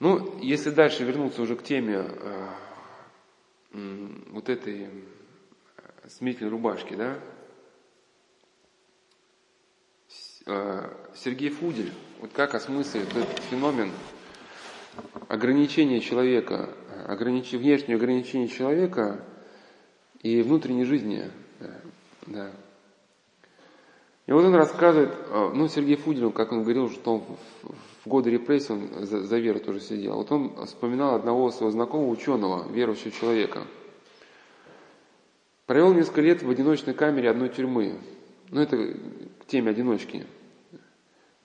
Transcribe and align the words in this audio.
Ну, 0.00 0.38
если 0.40 0.70
дальше 0.70 1.04
вернуться 1.04 1.42
уже 1.42 1.56
к 1.56 1.62
теме 1.62 2.06
э, 2.06 2.48
вот 4.30 4.48
этой 4.48 4.84
э, 4.84 4.88
смирительной 6.08 6.50
рубашки, 6.50 6.94
да, 6.94 7.18
э, 10.46 10.94
Сергей 11.14 11.50
Фудель, 11.50 11.92
вот 12.18 12.32
как 12.32 12.54
осмысливает 12.54 13.14
этот 13.14 13.40
феномен 13.50 13.92
ограничения 15.28 16.00
человека, 16.00 16.74
огранич... 17.06 17.52
внешнее 17.52 17.96
ограничение 17.96 18.48
человека 18.48 19.22
и 20.22 20.40
внутренней 20.40 20.86
жизни. 20.86 21.30
Да. 22.26 22.50
И 24.30 24.32
вот 24.32 24.44
он 24.44 24.54
рассказывает, 24.54 25.10
э, 25.28 25.50
ну, 25.54 25.66
Сергей 25.66 25.96
Фудель, 25.96 26.30
как 26.30 26.52
он 26.52 26.62
говорил, 26.62 26.88
что 26.88 27.14
он 27.14 27.22
в 28.04 28.08
годы 28.08 28.30
репрессий 28.30 28.72
он 28.72 29.04
за, 29.04 29.24
за 29.24 29.38
веру 29.38 29.58
тоже 29.58 29.80
сидел. 29.80 30.14
Вот 30.14 30.30
он 30.30 30.54
вспоминал 30.66 31.16
одного 31.16 31.50
своего 31.50 31.72
знакомого 31.72 32.08
ученого, 32.08 32.70
верующего 32.70 33.10
человека. 33.10 33.64
Провел 35.66 35.92
несколько 35.94 36.20
лет 36.20 36.44
в 36.44 36.48
одиночной 36.48 36.94
камере 36.94 37.28
одной 37.28 37.48
тюрьмы. 37.48 37.98
Ну, 38.50 38.60
это 38.60 38.76
к 39.40 39.46
теме 39.48 39.72
одиночки. 39.72 40.24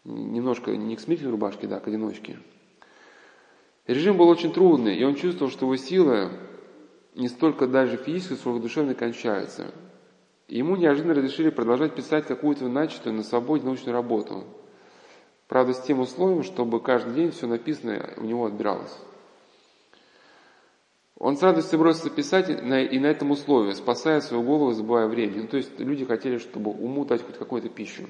Немножко 0.03 0.69
не 0.77 0.95
к 0.95 0.99
смирительной 0.99 1.31
рубашке, 1.31 1.65
да, 1.65 1.79
к 1.79 1.87
одиночке. 1.87 2.37
Режим 3.87 4.15
был 4.15 4.27
очень 4.27 4.53
трудный, 4.53 4.95
и 4.95 5.03
он 5.03 5.15
чувствовал, 5.15 5.51
что 5.51 5.65
его 5.65 5.75
силы 5.75 6.29
не 7.15 7.29
столько 7.29 7.65
даже 7.65 7.97
физически, 7.97 8.35
сколько 8.35 8.61
душевно 8.61 8.93
кончаются. 8.93 9.71
Ему 10.47 10.75
неожиданно 10.75 11.15
разрешили 11.15 11.49
продолжать 11.49 11.95
писать 11.95 12.25
какую-то 12.25 12.67
начатую 12.67 13.15
на 13.15 13.23
свободе 13.23 13.65
научную 13.65 13.93
работу– 13.93 14.43
Правда, 15.47 15.73
с 15.73 15.81
тем 15.81 15.99
условием, 15.99 16.43
чтобы 16.43 16.79
каждый 16.79 17.13
день 17.13 17.31
все 17.31 17.47
написанное 17.47 18.13
у 18.17 18.23
него 18.23 18.45
отбиралось. 18.45 18.97
Он 21.17 21.37
с 21.37 21.43
радостью 21.43 21.79
бросился 21.79 22.09
писать 22.09 22.49
и 22.49 22.99
на 22.99 23.05
этом 23.05 23.31
условии, 23.31 23.71
спасая 23.71 24.21
свою 24.21 24.43
голову, 24.43 24.73
забывая 24.73 25.07
время. 25.07 25.43
Ну, 25.43 25.47
то 25.47 25.57
есть 25.57 25.79
люди 25.79 26.03
хотели, 26.03 26.39
чтобы 26.39 26.71
уму 26.71 27.05
дать 27.05 27.25
хоть 27.25 27.37
какую-то 27.37 27.69
пищу. 27.69 28.03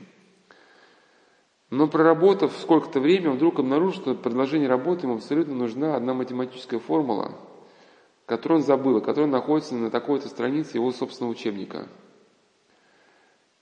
Но 1.70 1.88
проработав 1.88 2.54
сколько-то 2.58 3.00
время, 3.00 3.32
он 3.32 3.36
вдруг 3.36 3.60
обнаружил, 3.60 4.02
что 4.02 4.16
предложение 4.16 4.70
работы 4.70 5.06
ему 5.06 5.16
абсолютно 5.16 5.54
нужна 5.54 5.96
одна 5.96 6.14
математическая 6.14 6.80
формула, 6.80 7.38
которую 8.26 8.60
он 8.60 8.66
забыл, 8.66 9.02
которая 9.02 9.30
находится 9.30 9.76
на 9.76 9.92
такой-то 9.92 10.30
странице 10.30 10.78
его 10.78 10.92
собственного 10.92 11.34
учебника. 11.34 11.88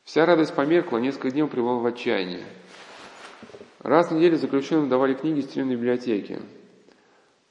Вся 0.04 0.26
радость 0.26 0.54
померкла, 0.54 0.98
несколько 0.98 1.32
дней 1.32 1.44
он 1.44 1.50
пребывал 1.50 1.80
в 1.80 1.86
отчаянии. 1.86 2.44
Раз 3.80 4.12
в 4.12 4.16
неделю 4.16 4.38
заключенным 4.38 4.90
давали 4.90 5.14
книги 5.14 5.40
из 5.40 5.48
тюремной 5.48 5.76
библиотеки. 5.76 6.42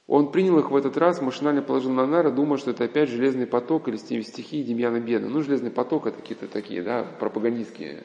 Он 0.05 0.31
принял 0.31 0.59
их 0.59 0.69
в 0.69 0.75
этот 0.75 0.97
раз, 0.97 1.21
машинально 1.21 1.61
положил 1.61 1.91
на 1.91 2.05
нары, 2.05 2.31
думая, 2.31 2.57
что 2.57 2.71
это 2.71 2.83
опять 2.83 3.09
«Железный 3.09 3.47
поток» 3.47 3.87
или 3.87 3.95
стихи 3.95 4.61
Демьяна 4.61 4.99
Беда. 4.99 5.27
Ну, 5.27 5.41
«Железный 5.41 5.71
поток»— 5.71 6.05
это 6.07 6.19
какие-то 6.19 6.47
такие, 6.47 6.83
да, 6.83 7.03
пропагандистские. 7.19 8.03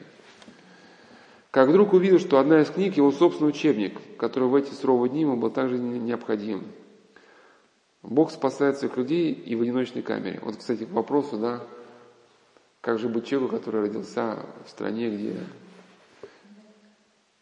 Как 1.51 1.69
вдруг 1.69 1.93
увидел, 1.93 2.19
что 2.19 2.39
одна 2.39 2.61
из 2.61 2.69
книг— 2.69 2.95
его 2.97 3.11
собственный 3.11 3.49
учебник, 3.49 3.99
который 4.17 4.47
в 4.49 4.55
эти 4.55 4.71
суровые 4.73 5.09
дни 5.09 5.21
ему 5.21 5.35
был 5.35 5.51
также 5.51 5.77
необходим. 5.77 6.63
Бог 8.01 8.31
спасает 8.31 8.77
своих 8.77 8.95
людей 8.97 9.33
и 9.33 9.55
в 9.55 9.61
одиночной 9.61 10.01
камере. 10.01 10.39
Вот, 10.41 10.57
кстати, 10.57 10.85
к 10.85 10.91
вопросу, 10.91 11.37
да, 11.37 11.63
как 12.81 12.99
же 12.99 13.09
быть 13.09 13.27
человеку, 13.27 13.57
который 13.57 13.81
родился 13.81 14.45
в 14.65 14.69
стране, 14.69 15.09
где 15.09 15.35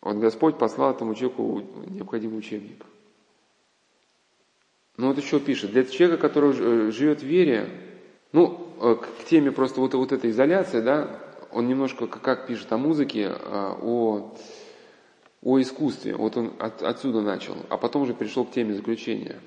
вот 0.02 0.18
Господь 0.18 0.58
послал 0.58 0.92
этому 0.92 1.16
человеку 1.16 1.64
необходимый 1.88 2.40
учебник. 2.40 2.86
Ну 4.98 5.08
вот 5.08 5.18
еще 5.18 5.40
пишет, 5.40 5.72
для 5.72 5.84
человека, 5.84 6.22
который 6.22 6.56
э, 6.58 6.92
живет 6.92 7.20
в 7.20 7.26
вере, 7.26 7.70
ну, 8.32 8.74
э, 8.82 8.96
к 8.96 9.26
теме 9.26 9.52
просто 9.52 9.80
вот, 9.80 9.94
вот 9.94 10.12
этой 10.12 10.32
изоляции, 10.32 10.82
да, 10.82 11.20
он 11.52 11.68
немножко, 11.68 12.08
как 12.08 12.48
пишет 12.48 12.72
о 12.72 12.78
музыке, 12.78 13.30
э, 13.30 13.74
о, 13.82 14.36
о 15.44 15.62
искусстве, 15.62 16.16
вот 16.16 16.36
он 16.36 16.54
от, 16.58 16.82
отсюда 16.82 17.22
начал, 17.22 17.56
а 17.70 17.78
потом 17.78 18.04
уже 18.04 18.16
перешел 18.16 18.44
к 18.46 18.52
теме 18.52 18.74
заключения. 18.74 19.40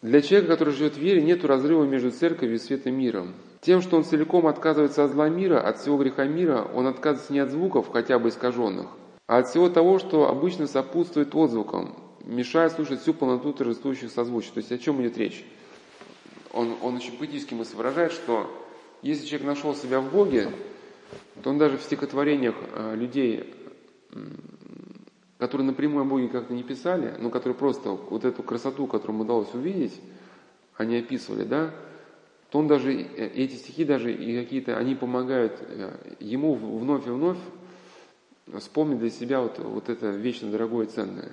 Для 0.00 0.22
человека, 0.22 0.52
который 0.52 0.72
живет 0.72 0.94
в 0.94 0.98
вере, 0.98 1.22
нет 1.22 1.44
разрыва 1.44 1.84
между 1.84 2.10
церковью 2.10 2.56
и 2.56 2.58
светом 2.58 2.94
миром. 2.94 3.34
Тем, 3.64 3.80
что 3.80 3.96
он 3.96 4.04
целиком 4.04 4.46
отказывается 4.46 5.04
от 5.04 5.12
зла 5.12 5.30
мира, 5.30 5.58
от 5.58 5.78
всего 5.78 5.96
греха 5.96 6.24
мира, 6.24 6.68
он 6.74 6.86
отказывается 6.86 7.32
не 7.32 7.38
от 7.38 7.50
звуков, 7.50 7.88
хотя 7.90 8.18
бы 8.18 8.28
искаженных, 8.28 8.88
а 9.26 9.38
от 9.38 9.48
всего 9.48 9.70
того, 9.70 9.98
что 9.98 10.28
обычно 10.28 10.66
сопутствует 10.66 11.34
отзвукам, 11.34 11.96
мешает 12.24 12.72
слушать 12.72 13.00
всю 13.00 13.14
полноту 13.14 13.54
торжествующих 13.54 14.10
созвучий. 14.10 14.50
То 14.52 14.58
есть 14.58 14.70
о 14.70 14.76
чем 14.76 15.00
идет 15.00 15.16
речь? 15.16 15.46
Он, 16.52 16.74
он 16.82 16.96
очень 16.96 17.16
поэтически 17.16 17.54
мысль 17.54 17.74
выражает, 17.74 18.12
что 18.12 18.50
если 19.00 19.24
человек 19.24 19.46
нашел 19.46 19.74
себя 19.74 20.00
в 20.00 20.12
Боге, 20.12 20.50
то 21.42 21.48
он 21.48 21.56
даже 21.56 21.78
в 21.78 21.82
стихотворениях 21.82 22.54
э, 22.74 22.94
людей, 22.94 23.54
которые 25.38 25.66
напрямую 25.66 26.02
о 26.02 26.04
Боге 26.04 26.28
как-то 26.28 26.52
не 26.52 26.64
писали, 26.64 27.14
но 27.18 27.30
которые 27.30 27.56
просто 27.56 27.92
вот 27.92 28.26
эту 28.26 28.42
красоту, 28.42 28.86
которую 28.86 29.14
ему 29.14 29.24
удалось 29.24 29.54
увидеть, 29.54 29.98
они 30.76 30.98
описывали, 30.98 31.44
да, 31.44 31.70
то 32.54 32.60
он 32.60 32.68
даже, 32.68 32.92
э, 32.92 33.32
эти 33.34 33.56
стихи 33.56 33.84
даже 33.84 34.14
и 34.14 34.40
какие-то, 34.40 34.76
они 34.76 34.94
помогают 34.94 35.58
э, 35.58 36.14
ему 36.20 36.54
вновь 36.54 37.04
и 37.04 37.10
вновь 37.10 37.36
вспомнить 38.60 39.00
для 39.00 39.10
себя 39.10 39.40
вот, 39.40 39.58
вот 39.58 39.88
это 39.88 40.10
вечно 40.10 40.52
дорогое 40.52 40.86
и 40.86 40.88
ценное. 40.88 41.32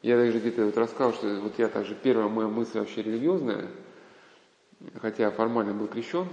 Я 0.00 0.16
даже 0.16 0.38
где-то 0.38 0.64
вот 0.64 0.78
рассказал, 0.78 1.12
что 1.12 1.28
вот 1.42 1.58
я 1.58 1.68
также 1.68 1.94
первая 1.94 2.28
моя 2.28 2.48
мысль 2.48 2.78
вообще 2.78 3.02
религиозная, 3.02 3.66
хотя 5.02 5.30
формально 5.30 5.74
был 5.74 5.88
крещен, 5.88 6.26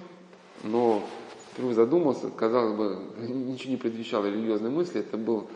но 0.64 1.06
впервые 1.52 1.76
задумался, 1.76 2.30
казалось 2.30 2.78
бы, 2.78 3.02
ничего 3.28 3.72
не 3.72 3.78
предвещало 3.78 4.28
религиозной 4.28 4.70
мысли, 4.70 5.02
это 5.02 5.18
был 5.18 5.50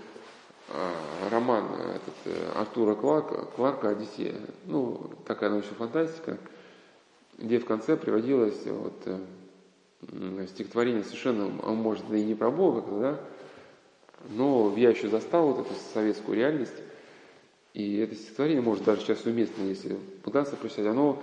э, 0.67 1.29
роман 1.29 1.67
этот, 1.95 2.15
э, 2.25 2.51
Артура 2.57 2.95
Кларка, 2.95 3.45
Кларка 3.55 3.91
«Одиссея», 3.91 4.35
ну, 4.65 5.09
такая 5.25 5.51
научная 5.51 5.75
фантастика, 5.75 6.37
где 7.41 7.59
в 7.59 7.65
конце 7.65 7.97
приводилось 7.97 8.65
вот, 8.65 8.93
э, 9.05 10.45
стихотворение 10.47 11.03
совершенно, 11.03 11.51
а 11.63 11.71
может, 11.71 12.03
и 12.11 12.23
не 12.23 12.35
про 12.35 12.51
Бога, 12.51 12.83
да, 12.99 13.19
но 14.29 14.73
я 14.77 14.89
еще 14.89 15.09
застал 15.09 15.53
вот 15.53 15.65
эту 15.65 15.73
советскую 15.93 16.37
реальность, 16.37 16.73
и 17.73 17.97
это 17.97 18.15
стихотворение, 18.15 18.61
может, 18.61 18.83
даже 18.83 19.01
сейчас 19.01 19.25
уместно, 19.25 19.63
если 19.63 19.97
пытаться 20.23 20.55
прочитать, 20.55 20.87
оно 20.87 21.21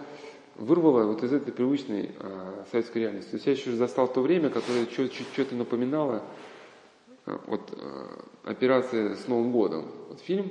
вырвало 0.57 1.05
вот 1.05 1.23
из 1.23 1.33
этой 1.33 1.53
привычной 1.53 2.11
э, 2.19 2.65
советской 2.71 2.99
реальности. 2.99 3.31
То 3.31 3.37
есть 3.37 3.47
я 3.47 3.53
еще 3.53 3.73
застал 3.73 4.09
то 4.09 4.21
время, 4.21 4.51
которое 4.51 4.87
что-то 4.87 5.55
напоминало 5.55 6.23
э, 7.27 7.39
вот, 7.47 7.73
э, 7.73 8.07
операция 8.45 9.15
с 9.15 9.29
Новым 9.29 9.53
годом. 9.53 9.87
Вот 10.09 10.21
фильм, 10.21 10.51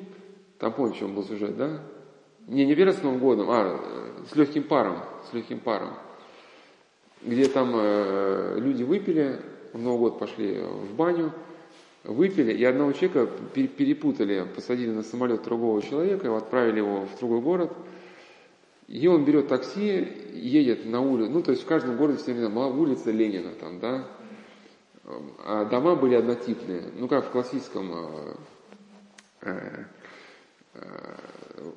там 0.60 0.72
помните, 0.72 1.00
чем 1.00 1.14
был 1.14 1.24
сюжет, 1.24 1.58
да? 1.58 1.82
Не, 2.48 2.66
не 2.66 2.76
с 2.76 3.04
Новым 3.04 3.20
годом, 3.20 3.48
а 3.50 3.80
с 4.32 4.36
легким 4.36 4.64
паром, 4.64 5.00
с 5.30 5.34
легким 5.34 5.60
паром. 5.60 5.94
Где 7.22 7.48
там 7.48 7.74
э, 7.76 8.58
люди 8.60 8.84
выпили, 8.84 9.42
в 9.74 9.82
Новый 9.82 10.00
год 10.00 10.20
пошли 10.20 10.60
в 10.60 10.96
баню, 10.96 11.34
выпили, 12.04 12.54
и 12.54 12.64
одного 12.64 12.94
человека 12.94 13.30
перепутали, 13.54 14.48
посадили 14.56 14.92
на 14.92 15.04
самолет 15.04 15.44
другого 15.44 15.82
человека, 15.82 16.28
его 16.28 16.38
отправили 16.38 16.78
его 16.78 17.06
в 17.06 17.20
другой 17.20 17.42
город, 17.42 17.74
и 18.88 19.08
он 19.08 19.26
берет 19.26 19.50
такси, 19.50 20.08
едет 20.34 20.86
на 20.86 21.02
улицу, 21.02 21.32
ну, 21.32 21.44
то 21.44 21.52
есть 21.52 21.64
в 21.64 21.68
каждом 21.68 21.98
городе 21.98 22.20
все 22.20 22.34
время 22.34 22.50
улица 22.68 23.12
Ленина 23.12 23.52
там, 23.60 23.80
да, 23.80 24.08
а 25.46 25.66
дома 25.66 25.96
были 25.96 26.16
однотипные, 26.16 26.84
ну, 26.96 27.10
как 27.10 27.26
в 27.26 27.32
классическом, 27.32 27.92
э, 29.42 29.84
э, 30.76 30.86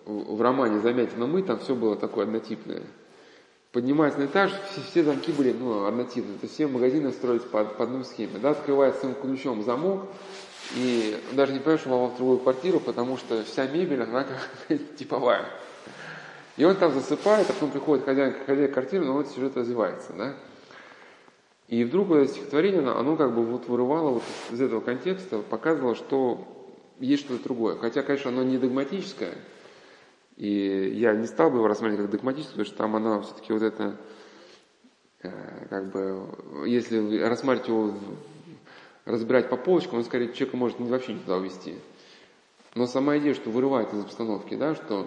в 0.07 0.41
романе 0.41 0.81
«Замятина 0.81 1.27
мы», 1.27 1.43
там 1.43 1.59
все 1.59 1.75
было 1.75 1.97
такое 1.97 2.25
однотипное– 2.25 2.83
поднимается 3.73 4.21
на 4.21 4.25
этаж, 4.25 4.53
все, 4.71 4.81
все 4.81 5.05
замки 5.05 5.33
были 5.33 5.53
ну, 5.53 5.87
однотипные, 5.87 6.39
то 6.39 6.45
есть 6.45 6.55
все 6.55 6.67
магазины 6.67 7.13
строились 7.13 7.43
по, 7.43 7.65
по 7.65 7.85
одной 7.85 8.05
схеме. 8.05 8.39
Да, 8.41 8.51
открывается 8.51 9.01
своим 9.01 9.15
ключом 9.15 9.63
замок, 9.63 10.07
и 10.77 11.17
даже 11.33 11.53
не 11.53 11.59
понимаешь, 11.59 11.81
что 11.81 11.91
попал 11.91 12.09
в 12.09 12.17
другую 12.17 12.39
квартиру, 12.39 12.81
потому 12.81 13.17
что 13.17 13.43
вся 13.45 13.67
мебель, 13.67 14.03
она 14.03 14.25
как 14.25 14.79
типовая. 14.97 15.45
И 16.57 16.65
он 16.65 16.77
там 16.77 16.93
засыпает, 16.93 17.49
а 17.49 17.53
потом 17.53 17.71
приходит 17.71 18.05
хозяин, 18.05 18.35
хозяин 18.45 18.73
квартиры, 18.73 19.05
но 19.05 19.15
вот 19.15 19.29
сюжет 19.29 19.57
развивается, 19.57 20.13
да. 20.13 20.35
И 21.69 21.85
вдруг 21.85 22.11
это 22.11 22.33
стихотворение, 22.33 22.81
оно 22.81 23.17
как 23.17 23.33
бы 23.33 23.45
вот 23.45 23.69
вырывало 23.69 24.11
вот 24.11 24.25
из 24.51 24.61
этого 24.61 24.81
контекста, 24.81 25.39
показывало, 25.39 25.95
что 25.95 26.45
есть 26.99 27.23
что-то 27.23 27.45
другое. 27.45 27.77
Хотя, 27.77 28.03
конечно, 28.03 28.31
оно 28.31 28.43
не 28.43 28.59
догматическое, 28.59 29.35
и 30.41 30.95
я 30.95 31.13
не 31.13 31.27
стал 31.27 31.51
бы 31.51 31.59
его 31.59 31.69
рассматривать 31.69 32.07
как 32.07 32.13
догматическую, 32.13 32.65
потому 32.65 32.67
что 32.67 32.77
там 32.79 32.97
она 32.97 33.21
все-таки 33.21 33.53
вот 33.53 33.61
это, 33.61 33.95
э, 35.23 35.67
как 35.69 35.93
бы, 35.93 36.67
если 36.67 37.19
рассматривать 37.19 37.69
его, 37.69 37.95
разбирать 39.05 39.51
по 39.51 39.59
полочкам, 39.59 39.99
он 39.99 40.05
скорее 40.05 40.33
человека 40.33 40.57
может 40.57 40.81
вообще 40.81 41.13
не 41.13 41.21
туда 41.21 41.37
увести. 41.37 41.75
Но 42.75 42.87
сама 42.87 43.19
идея, 43.19 43.35
что 43.35 43.51
вырывает 43.51 43.93
из 43.93 44.01
обстановки, 44.01 44.57
да, 44.57 44.75
что 44.75 45.07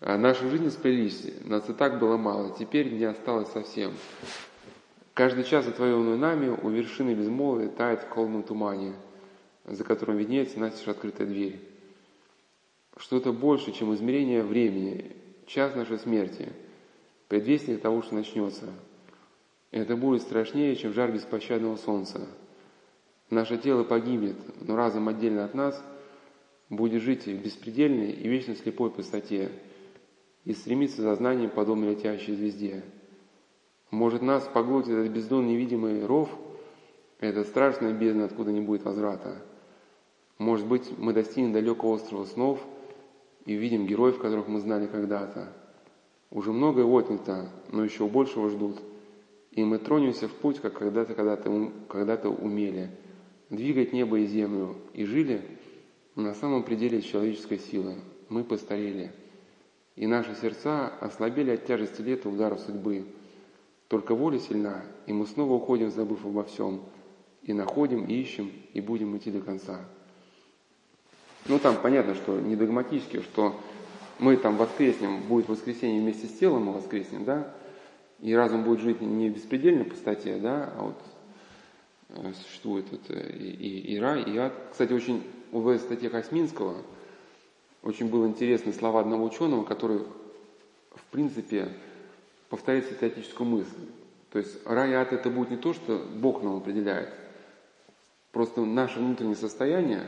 А 0.00 0.18
наши 0.18 0.48
жизни 0.50 0.70
сплелись, 0.70 1.24
нас 1.44 1.70
и 1.70 1.72
так 1.72 2.00
было 2.00 2.16
мало, 2.16 2.52
теперь 2.58 2.92
не 2.92 3.04
осталось 3.04 3.52
совсем. 3.52 3.92
Каждый 5.14 5.44
час, 5.44 5.68
отвоеванный 5.68 6.18
нами, 6.18 6.48
у 6.48 6.68
вершины 6.68 7.14
безмолвия 7.14 7.68
тает 7.68 8.02
в 8.02 8.08
холодном 8.08 8.42
тумане, 8.42 8.94
за 9.64 9.84
которым 9.84 10.16
виднеется 10.16 10.58
настежь 10.58 10.88
открытая 10.88 11.28
дверь. 11.28 11.73
Что-то 12.96 13.32
больше, 13.32 13.72
чем 13.72 13.94
измерение 13.94 14.42
времени, 14.42 15.16
час 15.46 15.74
нашей 15.74 15.98
смерти, 15.98 16.52
предвестник 17.28 17.80
того, 17.80 18.02
что 18.02 18.14
начнется. 18.14 18.66
Это 19.70 19.96
будет 19.96 20.22
страшнее, 20.22 20.76
чем 20.76 20.92
жар 20.92 21.10
беспощадного 21.10 21.76
солнца. 21.76 22.28
Наше 23.30 23.58
тело 23.58 23.82
погибнет, 23.82 24.36
но 24.60 24.76
разум 24.76 25.08
отдельно 25.08 25.44
от 25.44 25.54
нас 25.54 25.82
будет 26.68 27.02
жить 27.02 27.26
в 27.26 27.42
беспредельной 27.42 28.12
и 28.12 28.28
вечно 28.28 28.54
слепой 28.54 28.90
пустоте– 28.90 29.50
и 30.44 30.52
стремиться 30.52 31.02
за 31.02 31.14
знанием, 31.14 31.50
подобно 31.50 31.90
летящей 31.90 32.34
звезде. 32.34 32.84
Может, 33.90 34.22
нас 34.22 34.48
поглотит 34.52 34.92
этот 34.92 35.12
бездонный 35.12 35.52
невидимый 35.52 36.04
ров, 36.04 36.28
это 37.18 37.44
страшная 37.44 37.92
бездна, 37.92 38.26
откуда 38.26 38.52
не 38.52 38.60
будет 38.60 38.84
возврата. 38.84 39.42
Может 40.38 40.66
быть, 40.66 40.98
мы 40.98 41.12
достигнем 41.12 41.52
далекого 41.52 41.94
острова 41.94 42.24
снов 42.24 42.60
и 43.44 43.56
увидим 43.56 43.86
героев, 43.86 44.18
которых 44.18 44.48
мы 44.48 44.60
знали 44.60 44.86
когда-то. 44.86 45.52
Уже 46.30 46.52
многое 46.52 46.84
отнято, 46.84 47.50
но 47.70 47.84
еще 47.84 48.06
большего 48.06 48.48
ждут. 48.50 48.80
И 49.52 49.62
мы 49.62 49.78
тронемся 49.78 50.28
в 50.28 50.32
путь, 50.32 50.60
как 50.60 50.78
когда-то 50.78 51.14
когда-то 51.14 51.70
когда 51.88 52.16
умели, 52.28 52.90
двигать 53.50 53.92
небо 53.92 54.18
и 54.18 54.26
землю, 54.26 54.76
и 54.92 55.04
жили 55.04 55.42
на 56.16 56.34
самом 56.34 56.64
пределе 56.64 57.02
человеческой 57.02 57.58
силы. 57.58 57.94
Мы 58.28 58.42
постарели 58.42 59.12
и 59.96 60.06
наши 60.06 60.34
сердца 60.34 60.88
ослабели 61.00 61.52
от 61.52 61.66
тяжести 61.66 62.02
лет 62.02 62.24
и 62.24 62.28
ударов 62.28 62.60
судьбы. 62.60 63.06
Только 63.88 64.14
воля 64.14 64.38
сильна, 64.38 64.82
и 65.06 65.12
мы 65.12 65.26
снова 65.26 65.52
уходим, 65.54 65.90
забыв 65.90 66.24
обо 66.24 66.42
всем, 66.44 66.82
и 67.42 67.52
находим, 67.52 68.04
и 68.04 68.14
ищем, 68.14 68.50
и 68.72 68.80
будем 68.80 69.16
идти 69.16 69.30
до 69.30 69.40
конца. 69.40 69.80
Ну, 71.46 71.58
там 71.58 71.76
понятно, 71.76 72.14
что 72.14 72.40
не 72.40 72.56
догматически, 72.56 73.20
что 73.20 73.60
мы 74.18 74.36
там 74.36 74.56
воскреснем, 74.56 75.22
будет 75.22 75.48
воскресенье 75.48 76.00
вместе 76.00 76.26
с 76.26 76.38
телом 76.38 76.64
мы 76.64 76.72
воскреснем, 76.72 77.24
да, 77.24 77.52
и 78.20 78.34
разум 78.34 78.64
будет 78.64 78.80
жить 78.80 79.00
не 79.00 79.28
в 79.28 79.34
беспредельной 79.34 79.84
пустоте, 79.84 80.36
да, 80.36 80.72
а 80.76 80.82
вот 80.84 80.96
э, 82.10 82.32
существует 82.42 82.86
вот 82.90 83.02
э, 83.08 83.36
и, 83.36 83.50
и, 83.50 83.94
и 83.94 83.98
рай, 83.98 84.22
и 84.22 84.36
ад. 84.38 84.52
Кстати, 84.70 84.92
очень 84.92 85.22
в 85.52 85.78
статье 85.78 86.10
Косминского– 86.10 86.76
очень 87.84 88.08
было 88.08 88.26
интересны 88.26 88.72
слова 88.72 89.00
одного 89.00 89.26
ученого, 89.26 89.62
который, 89.62 89.98
в 90.94 91.04
принципе, 91.10 91.68
повторяет 92.48 92.98
теоретическую 92.98 93.46
мысль. 93.46 93.76
То 94.32 94.38
есть 94.38 94.66
рай 94.66 94.92
и 94.92 94.94
ад 94.94 95.12
это 95.12 95.28
будет 95.28 95.50
не 95.50 95.58
то, 95.58 95.74
что 95.74 96.02
Бог 96.14 96.42
нам 96.42 96.56
определяет. 96.56 97.10
Просто 98.32 98.64
наше 98.64 98.98
внутреннее 98.98 99.36
состояние, 99.36 100.06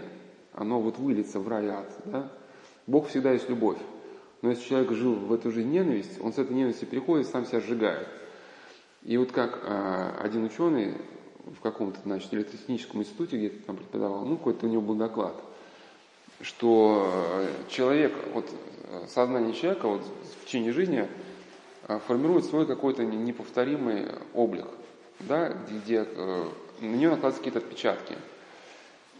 оно 0.56 0.80
вот 0.80 0.98
выльется 0.98 1.38
в 1.38 1.48
рай 1.48 1.68
ад. 1.68 1.90
Да? 2.06 2.30
Бог 2.86 3.08
всегда 3.08 3.32
есть 3.32 3.48
любовь. 3.48 3.78
Но 4.42 4.50
если 4.50 4.68
человек 4.68 4.92
жил 4.92 5.14
в 5.14 5.32
эту 5.32 5.50
жизнь 5.50 5.70
ненависть, 5.70 6.20
он 6.20 6.32
с 6.32 6.38
этой 6.38 6.54
ненавистью 6.54 6.88
приходит 6.88 7.26
и 7.26 7.30
сам 7.30 7.46
себя 7.46 7.60
сжигает. 7.60 8.08
И 9.02 9.16
вот 9.16 9.32
как 9.32 9.60
а, 9.64 10.18
один 10.20 10.44
ученый 10.44 10.94
в 11.44 11.60
каком-то, 11.60 12.00
значит, 12.04 12.34
электротехническом 12.34 13.00
институте 13.00 13.38
где-то 13.38 13.66
там 13.66 13.76
преподавал, 13.76 14.24
ну, 14.24 14.36
какой-то 14.36 14.66
у 14.66 14.68
него 14.68 14.82
был 14.82 14.94
доклад– 14.96 15.34
что 16.40 17.10
э, 17.12 17.48
человек, 17.68 18.12
вот 18.34 18.48
э, 18.84 19.06
сознание 19.08 19.54
человека 19.54 19.88
вот, 19.88 20.02
в 20.02 20.46
течение 20.46 20.72
жизни 20.72 21.08
э, 21.88 21.98
формирует 22.06 22.44
свой 22.44 22.66
какой-то 22.66 23.04
неповторимый 23.04 24.06
облик, 24.34 24.66
да, 25.20 25.48
где, 25.48 25.78
где 25.78 26.04
на 26.80 26.94
него 26.94 27.12
накладываются 27.12 27.38
какие-то 27.38 27.58
отпечатки. 27.60 28.16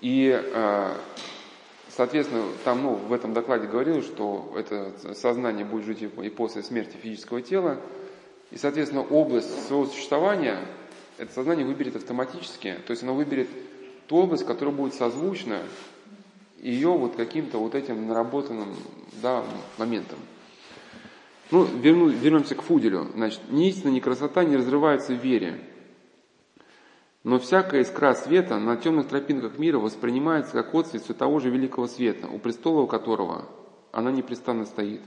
И, 0.00 0.43
соответственно, 1.88 2.44
там 2.64 2.82
ну, 2.82 2.94
в 2.94 3.12
этом 3.12 3.32
докладе 3.32 3.66
говорилось, 3.66 4.04
что 4.04 4.52
это 4.56 4.93
сознание 5.14 5.64
будет 5.64 5.87
жить 5.87 6.02
и 6.02 6.28
после 6.28 6.62
смерти 6.62 6.96
физического 6.96 7.40
тела, 7.40 7.81
и, 8.50 8.58
соответственно, 8.58 9.02
область 9.02 9.66
своего 9.66 9.87
существования 9.87 10.58
это 11.19 11.32
сознание 11.32 11.66
выберет 11.66 11.96
автоматически, 11.96 12.76
то 12.87 12.90
есть 12.90 13.02
оно 13.02 13.14
выберет 13.14 13.48
ту 14.06 14.16
область, 14.16 14.46
которая 14.46 14.75
будет 14.75 14.94
созвучна 14.94 15.62
ее 16.60 16.88
вот 16.88 17.16
каким-то 17.16 17.58
вот 17.58 17.75
этим 17.75 18.06
наработанным 18.06 18.76
да, 19.22 19.44
моментом. 19.78 20.19
Ну, 21.50 21.64
верну, 21.64 22.08
вернемся 22.08 22.54
к 22.54 22.62
Фуделю. 22.62 23.08
Значит, 23.14 23.40
ни 23.50 23.69
истина, 23.69 23.90
ни 23.90 24.00
красота 24.00 24.44
не 24.44 24.56
разрываются 24.56 25.12
в 25.12 25.22
вере. 25.22 25.60
Но 27.26 27.40
всякая 27.40 27.82
искра 27.82 28.14
света 28.14 28.56
на 28.58 28.76
темных 28.76 29.08
тропинках 29.08 29.58
мира 29.58 29.81
воспринимается 29.81 30.52
как 30.52 30.73
отцвет 30.73 31.02
все 31.02 31.12
того 31.12 31.40
же 31.40 31.50
великого 31.50 31.88
света, 31.88 32.28
у 32.28 32.38
престола 32.38 32.82
у 32.82 32.87
которого 32.87 33.46
она 33.90 34.12
непрестанно 34.12 34.64
стоит. 34.64 35.00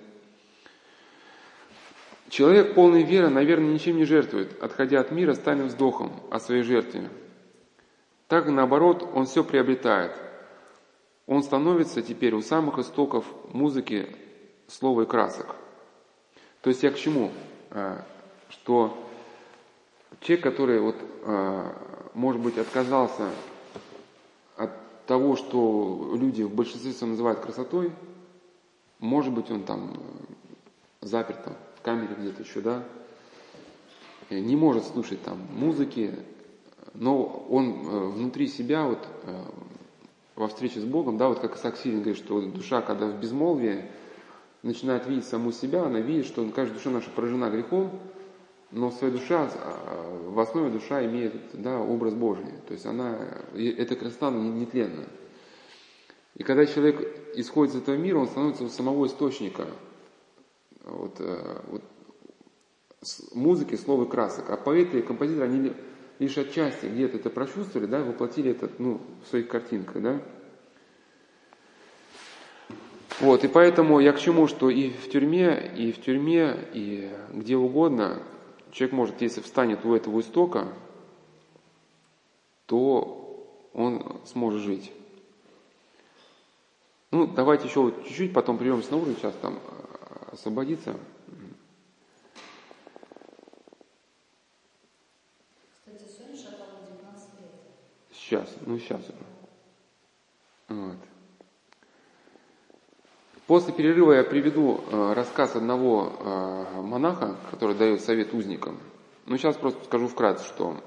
Человек 2.28 2.76
полной 2.76 3.04
веры, 3.04 3.30
наверное, 3.30 3.74
ничем 3.74 3.96
не 3.96 4.04
жертвует, 4.04 4.62
отходя 4.62 5.00
от 5.00 5.12
мира 5.12 5.34
с 5.34 5.40
тайным 5.40 5.68
вздохом 5.68 6.12
о 6.30 6.42
своей 6.42 6.64
жертве. 6.64 7.10
Так, 8.28 8.48
наоборот, 8.50 9.08
он 9.14 9.26
все 9.26 9.44
приобретает– 9.44 10.12
он 11.30 11.44
становится 11.44 12.02
теперь 12.02 12.34
у 12.34 12.42
самых 12.42 12.80
истоков 12.80 13.24
музыки 13.54 14.08
слова 14.68 15.04
и 15.04 15.06
красок. 15.06 15.56
То 16.62 16.72
есть 16.72 16.82
я 16.82 16.90
к 16.90 16.96
чему? 16.96 17.32
А, 17.70 18.04
что 18.50 18.98
человек, 20.22 20.44
который 20.44 20.80
вот, 20.80 20.96
а, 21.24 21.76
может 22.14 22.42
быть, 22.42 22.58
отказался 22.58 23.30
от 24.58 24.72
того, 25.06 25.36
что 25.36 26.16
люди 26.16 26.44
в 26.44 26.54
большинстве 26.54 26.92
своем 26.92 27.14
называют 27.14 27.40
красотой, 27.40 27.92
может 29.00 29.34
быть, 29.34 29.50
он 29.50 29.64
там 29.64 29.94
э, 29.94 31.06
заперт 31.06 31.44
там, 31.44 31.56
в 31.78 31.82
камере 31.82 32.16
где-то 32.18 32.44
еще, 32.44 32.62
да, 32.62 32.84
не 34.30 34.56
может 34.56 34.86
слушать 34.86 35.24
там 35.24 35.40
музыки, 35.56 36.14
но 36.94 37.46
он 37.50 37.70
э, 37.70 38.06
внутри 38.10 38.48
себя 38.48 38.86
вот 38.86 39.08
э, 39.24 39.44
во 40.36 40.48
встрече 40.48 40.80
с 40.80 40.86
Богом, 40.86 41.18
да, 41.18 41.30
вот 41.30 41.40
как 41.40 41.56
Исаак 41.56 41.78
Сирин 41.78 42.02
говорит, 42.02 42.18
что 42.18 42.42
душа, 42.42 42.82
когда 42.82 43.08
в 43.08 43.20
безмолвии 43.20 43.86
начинает 44.64 45.08
видеть 45.08 45.26
саму 45.26 45.52
себя, 45.52 45.84
она 45.84 46.00
видит, 46.00 46.26
что 46.26 46.44
каждая 46.50 46.78
душа 46.78 46.90
наша 46.90 47.10
поражена 47.10 47.50
грехом, 47.50 47.92
но 48.72 48.92
своя 48.92 49.14
душа, 49.14 49.50
а, 49.54 50.30
в 50.30 50.40
основе 50.40 50.70
душа 50.70 51.04
имеет 51.06 51.34
да, 51.54 51.80
образ 51.80 52.14
Божий. 52.14 52.46
То 52.68 52.74
есть 52.74 52.86
она, 52.86 53.18
эта 53.54 53.96
красота 53.96 54.30
нетленна. 54.32 55.06
И 56.36 56.44
когда 56.44 56.66
человек 56.66 57.36
исходит 57.36 57.76
из 57.76 57.82
этого 57.82 57.96
мира, 57.96 58.20
он 58.20 58.28
становится 58.28 58.64
у 58.64 58.70
самого 58.70 59.08
источника 59.08 59.66
вот, 60.84 61.16
э, 61.20 61.62
вот, 61.68 61.84
музыки, 63.34 63.76
слова 63.76 64.06
и 64.06 64.10
красок. 64.10 64.50
А 64.50 64.58
поэты 64.58 65.00
и 65.00 65.02
композиторы, 65.02 65.46
они 65.46 65.74
лишь 66.20 66.38
отчасти 66.38 66.86
где-то 66.86 67.18
это 67.18 67.30
прочувствовали, 67.30 67.88
да, 67.88 68.04
воплотили 68.04 68.52
это 68.52 68.70
ну, 68.78 69.02
в 69.26 69.30
своих 69.30 69.48
картинках, 69.48 70.02
да. 70.02 70.22
Вот, 73.20 73.44
и 73.44 73.48
поэтому 73.50 74.00
я 74.00 74.14
к 74.14 74.20
чему, 74.20 74.48
что 74.48 74.70
и 74.70 74.92
в 74.92 75.10
тюрьме, 75.10 75.74
и 75.76 75.92
в 75.92 76.02
тюрьме, 76.02 76.56
и 76.74 77.12
где 77.34 77.58
угодно 77.58 78.22
человек 78.72 78.94
может, 78.94 79.22
если 79.22 79.42
встанет 79.42 79.86
у 79.86 79.94
этого 79.94 80.20
истока, 80.20 80.68
то 82.66 83.48
он 83.74 84.22
сможет 84.26 84.62
жить. 84.62 84.92
Ну, 87.12 87.26
давайте 87.26 87.68
еще 87.68 87.82
вот 87.82 88.06
чуть-чуть, 88.06 88.34
потом 88.34 88.58
прервемся 88.58 88.92
на 88.92 88.98
уровень, 88.98 89.16
сейчас 89.16 89.34
там 89.42 89.60
а, 89.66 90.30
освободиться. 90.34 90.96
Сейчас, 98.14 98.48
ну 98.68 98.78
сейчас. 98.78 99.02
Вот. 99.08 99.49
После 103.60 103.74
перерыва 103.74 104.14
я 104.14 104.24
приведу 104.24 104.80
э, 104.80 105.14
рассказ 105.14 105.58
одного 105.58 106.14
э, 106.18 106.82
монаха, 106.82 107.36
который 107.52 107.76
дает 107.76 108.00
совет 108.00 108.34
узникам. 108.34 108.78
Ну, 109.26 109.38
сейчас 109.38 109.58
просто 109.58 109.84
скажу 109.84 110.08
вкратце, 110.08 110.46
что 110.46 110.78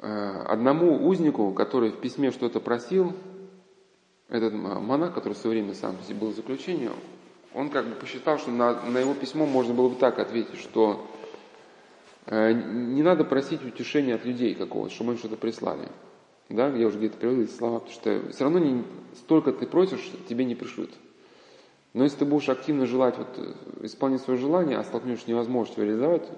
э, 0.00 0.42
одному 0.46 1.04
узнику, 1.04 1.50
который 1.50 1.90
в 1.90 1.96
письме 1.98 2.30
что-то 2.30 2.60
просил, 2.60 3.12
этот 4.28 4.54
монах, 4.54 5.14
который 5.14 5.32
в 5.32 5.38
свое 5.38 5.56
время 5.60 5.74
сам 5.74 5.96
был 6.20 6.28
в 6.30 6.36
заключении, 6.36 6.90
он 7.52 7.70
как 7.70 7.84
бы 7.84 7.96
посчитал, 7.96 8.38
что 8.38 8.52
на, 8.52 8.82
на 8.82 8.98
его 8.98 9.14
письмо 9.14 9.46
можно 9.46 9.74
было 9.74 9.88
бы 9.88 9.96
так 9.96 10.20
ответить, 10.20 10.60
что 10.60 11.04
не 12.30 13.02
надо 13.02 13.24
просить 13.24 13.64
утешения 13.64 14.14
от 14.14 14.24
людей 14.24 14.54
какого-то, 14.54 14.94
чтобы 14.94 15.10
они 15.10 15.18
что-то 15.18 15.36
прислали. 15.36 15.88
Да, 16.48 16.68
я 16.68 16.86
уже 16.86 16.98
где-то 16.98 17.16
приводил 17.16 17.44
эти 17.44 17.52
слова, 17.52 17.80
потому 17.80 17.94
что 17.94 18.30
все 18.30 18.44
равно 18.44 18.58
не, 18.58 18.84
столько 19.16 19.52
ты 19.52 19.66
просишь, 19.66 20.10
тебе 20.28 20.44
не 20.44 20.54
пришлют. 20.54 20.90
Но 21.94 22.04
если 22.04 22.18
ты 22.18 22.24
будешь 22.24 22.48
активно 22.48 22.86
желать 22.86 23.16
вот, 23.16 23.28
э, 23.36 23.86
исполнить 23.86 24.20
свое 24.20 24.38
желание, 24.38 24.78
а 24.78 24.84
столкнешься 24.84 25.24
с 25.24 25.28
невозможностью 25.28 25.84
реализовать, 25.84 26.28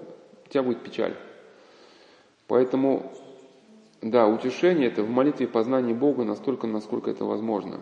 у 0.45 0.49
тебя 0.49 0.63
будет 0.63 0.81
печаль. 0.81 1.15
Поэтому, 2.47 3.11
да, 4.01 4.27
утешение– 4.27 4.87
это 4.89 5.03
в 5.03 5.09
молитве 5.09 5.47
познания 5.47 5.93
Бога 5.93 6.23
настолько, 6.23 6.67
насколько 6.67 7.11
это 7.11 7.25
возможно. 7.25 7.79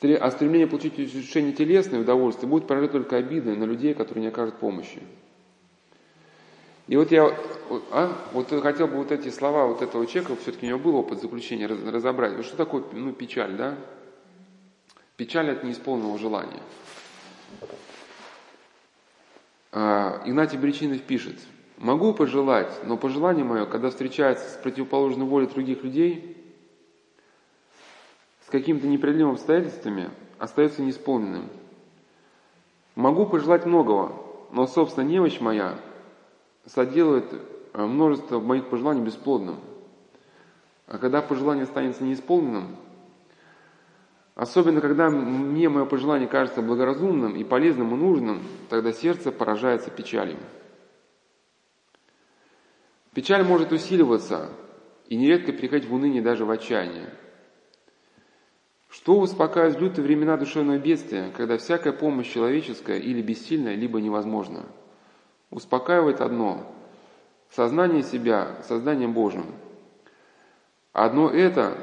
А 0.00 0.30
стремление 0.30 0.68
получить 0.68 0.96
утешение 0.98 1.52
телесное, 1.52 2.00
удовольствие, 2.00 2.48
будет 2.48 2.68
порождать 2.68 2.92
только 2.92 3.16
обиды 3.16 3.56
на 3.56 3.64
людей, 3.64 3.94
которые 3.94 4.22
не 4.22 4.28
окажут 4.28 4.58
помощи. 4.58 5.02
И 6.88 6.96
вот 6.96 7.12
я 7.12 7.38
а, 7.92 8.16
вот 8.32 8.48
хотел 8.62 8.88
бы 8.88 8.96
вот 8.96 9.12
эти 9.12 9.28
слова 9.28 9.66
вот 9.66 9.82
этого 9.82 10.06
человека, 10.06 10.36
все-таки 10.40 10.66
у 10.66 10.68
него 10.70 10.78
был 10.78 10.96
опыт 10.96 11.20
заключения, 11.20 11.66
разобрать. 11.66 12.34
Вот 12.34 12.46
что 12.46 12.56
такое 12.56 12.82
ну, 12.92 13.12
печаль, 13.12 13.56
да? 13.56 13.76
Печаль 15.16 15.50
от 15.50 15.64
неисполненного 15.64 16.18
желания. 16.18 16.62
А, 19.70 20.22
Игнатий 20.24 20.56
Бричинов 20.56 21.02
пишет, 21.02 21.38
«Могу 21.76 22.14
пожелать, 22.14 22.72
но 22.84 22.96
пожелание 22.96 23.44
мое, 23.44 23.66
когда 23.66 23.90
встречается 23.90 24.48
с 24.48 24.54
противоположной 24.54 25.26
волей 25.26 25.46
других 25.46 25.84
людей, 25.84 26.36
с 28.46 28.50
какими-то 28.50 28.86
непреодолимыми 28.86 29.34
обстоятельствами, 29.34 30.08
остается 30.38 30.80
неисполненным. 30.80 31.50
Могу 32.94 33.26
пожелать 33.26 33.66
многого, 33.66 34.12
но, 34.50 34.66
собственно, 34.66 35.04
немощь 35.04 35.38
моя 35.38 35.78
соделает 36.68 37.24
э, 37.32 37.84
множество 37.84 38.40
моих 38.40 38.68
пожеланий 38.68 39.02
бесплодным. 39.02 39.58
А 40.86 40.98
когда 40.98 41.20
пожелание 41.20 41.64
останется 41.64 42.04
неисполненным, 42.04 42.76
Особенно, 44.38 44.80
когда 44.80 45.10
мне 45.10 45.68
мое 45.68 45.84
пожелание 45.84 46.28
кажется 46.28 46.62
благоразумным 46.62 47.34
и 47.34 47.42
полезным 47.42 47.92
и 47.92 47.96
нужным, 47.96 48.40
тогда 48.70 48.92
сердце 48.92 49.32
поражается 49.32 49.90
печалью. 49.90 50.38
Печаль 53.14 53.42
может 53.42 53.72
усиливаться 53.72 54.50
и 55.08 55.16
нередко 55.16 55.50
переходить 55.50 55.88
в 55.88 55.92
уныние 55.92 56.22
даже 56.22 56.44
в 56.44 56.52
отчаяние. 56.52 57.12
Что 58.88 59.18
успокаивает 59.18 59.80
лютые 59.80 60.04
времена 60.04 60.36
душевного 60.36 60.78
бедствия, 60.78 61.32
когда 61.36 61.58
всякая 61.58 61.92
помощь 61.92 62.32
человеческая 62.32 63.00
или 63.00 63.20
бессильная, 63.20 63.74
либо 63.74 64.00
невозможна? 64.00 64.66
Успокаивает 65.50 66.20
одно– 66.20 66.66
сознание 67.50 68.02
себя, 68.02 68.56
созданием 68.66 69.12
Божьим. 69.12 69.46
Одно 70.92 71.30
это 71.30 71.76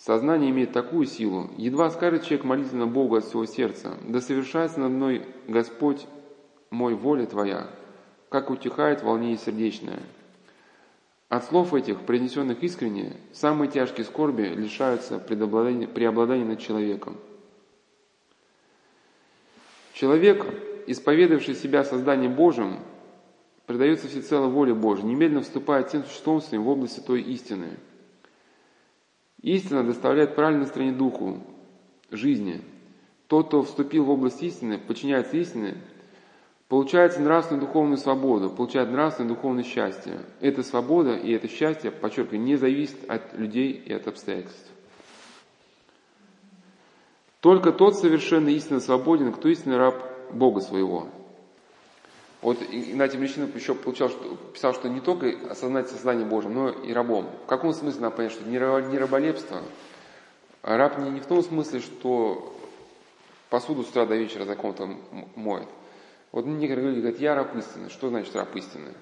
Сознание 0.00 0.48
имеет 0.48 0.72
такую 0.72 1.04
силу, 1.04 1.50
едва 1.58 1.90
скажет 1.90 2.22
человек 2.22 2.44
молитвенно 2.44 2.86
Богу 2.86 3.16
от 3.16 3.24
всего 3.26 3.44
сердца, 3.44 3.98
да 4.08 4.22
совершается 4.22 4.80
над 4.80 4.92
мной 4.92 5.26
Господь 5.46 6.06
мой 6.70 6.94
воля 6.94 7.26
Твоя, 7.26 7.66
как 8.30 8.48
утихает 8.48 9.02
волнение 9.02 9.36
сердечное. 9.36 10.00
От 11.28 11.44
слов 11.44 11.74
этих, 11.74 12.00
произнесенных 12.00 12.62
искренне, 12.62 13.12
самые 13.34 13.70
тяжкие 13.70 14.06
скорби 14.06 14.44
лишаются 14.44 15.18
преобладания 15.18 16.46
над 16.46 16.58
человеком. 16.60 17.18
Человек, 19.92 20.46
исповедавший 20.86 21.54
себя 21.54 21.84
созданием 21.84 22.34
Божьим, 22.34 22.78
предается 23.66 24.08
всецело 24.08 24.48
воле 24.48 24.74
Божьей, 24.74 25.04
немедленно 25.04 25.42
вступает 25.42 25.88
всем 25.88 26.04
существом 26.04 26.40
своим 26.40 26.64
в 26.64 26.68
область 26.68 27.04
той 27.06 27.22
истины– 27.22 27.78
Истина 29.42 29.84
доставляет 29.84 30.34
правильное 30.34 30.64
настроение 30.64 30.96
духу, 30.96 31.38
жизни. 32.10 32.60
Тот, 33.26 33.46
кто 33.48 33.62
вступил 33.62 34.04
в 34.04 34.10
область 34.10 34.42
истины, 34.42 34.76
подчиняется 34.76 35.36
истине, 35.36 35.78
получает 36.68 37.18
нравственную 37.18 37.66
духовную 37.66 37.96
свободу, 37.96 38.50
получает 38.50 38.90
нравственное 38.90 39.30
духовное 39.30 39.64
счастье. 39.64 40.20
Эта 40.40 40.62
свобода 40.62 41.16
и 41.16 41.32
это 41.32 41.48
счастье, 41.48 41.90
подчеркиваю, 41.90 42.40
не 42.40 42.56
зависит 42.56 42.98
от 43.08 43.32
людей 43.38 43.72
и 43.72 43.92
от 43.92 44.08
обстоятельств. 44.08 44.70
Только 47.40 47.72
тот 47.72 47.96
совершенно 47.96 48.50
истинно 48.50 48.80
свободен, 48.80 49.32
кто 49.32 49.48
истинный 49.48 49.78
раб 49.78 49.94
Бога 50.32 50.60
своего– 50.60 51.08
вот 52.42 52.62
Игнатий 52.62 53.18
Мещинов 53.18 53.54
еще 53.54 53.74
получал, 53.74 54.08
что, 54.08 54.36
писал, 54.54 54.72
что 54.72 54.88
не 54.88 55.00
только 55.00 55.34
осознать 55.50 55.90
сознание 55.90 56.24
Божьим, 56.24 56.54
но 56.54 56.70
и 56.70 56.92
рабом. 56.92 57.28
В 57.44 57.46
каком 57.46 57.74
смысле 57.74 58.00
надо 58.00 58.16
понять, 58.16 58.32
что 58.32 58.44
не, 58.44 58.56
не 58.90 58.98
раболепство, 58.98 59.62
раб 60.62 60.98
не, 60.98 61.10
не 61.10 61.20
в 61.20 61.26
том 61.26 61.42
смысле, 61.42 61.80
что 61.80 62.56
посуду 63.50 63.82
с 63.82 63.90
утра 63.90 64.06
до 64.06 64.16
вечера 64.16 64.46
за 64.46 64.56
ком-то 64.56 64.88
моет. 65.34 65.68
Вот 66.32 66.46
некоторые 66.46 66.88
люди 66.88 67.00
говорят, 67.00 67.20
я 67.20 67.34
раб 67.34 67.54
истины. 67.56 67.90
Что 67.90 68.08
значит 68.08 68.34
раб 68.34 68.54
истины? 68.56 68.94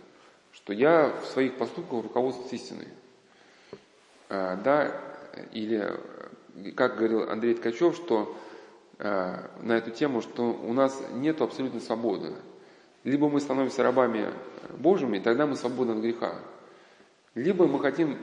Что 0.50 0.72
я 0.72 1.14
в 1.22 1.26
своих 1.26 1.56
поступках 1.58 2.02
руководствуюсь 2.02 2.52
истиной. 2.54 2.88
А, 4.30 4.56
да, 4.56 5.00
или, 5.52 5.94
как 6.74 6.96
говорил 6.96 7.30
Андрей 7.30 7.54
Ткачев, 7.54 7.94
что 7.94 8.36
на 8.98 9.72
эту 9.76 9.90
тему, 9.90 10.20
что 10.22 10.42
у 10.42 10.72
нас 10.72 11.00
нет 11.12 11.40
абсолютной 11.40 11.80
свободы. 11.80 12.34
Либо 13.04 13.28
мы 13.28 13.40
становимся 13.40 13.82
рабами 13.82 14.32
Божьими, 14.76 15.18
тогда 15.18 15.46
мы 15.46 15.54
свободны 15.54 15.92
от 15.92 15.98
греха. 15.98 16.34
Либо 17.34 17.66
мы 17.66 17.78
хотим, 17.80 18.18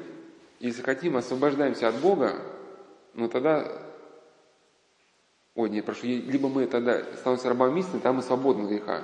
если 0.60 0.82
хотим, 0.82 1.15
освобождаемся 1.15 1.88
от 1.88 1.96
Бога, 1.96 2.36
но 3.13 3.29
тогда, 3.29 3.72
ой, 5.55 5.70
не, 5.70 5.82
прошу, 5.82 6.08
либо 6.08 6.50
мы 6.50 6.67
тогда 6.67 7.01
становимся 7.15 7.48
рабами 7.48 7.79
истины, 7.79 7.94
тогда 7.94 8.13
мы 8.13 8.22
свободны 8.22 8.63
от 8.63 8.70
греха. 8.70 9.03